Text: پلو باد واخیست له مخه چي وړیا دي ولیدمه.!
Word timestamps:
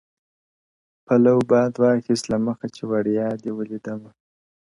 پلو 1.05 1.35
باد 1.49 1.73
واخیست 1.81 2.25
له 2.31 2.37
مخه 2.47 2.67
چي 2.75 2.83
وړیا 2.91 3.27
دي 3.41 3.51
ولیدمه.! 3.53 4.11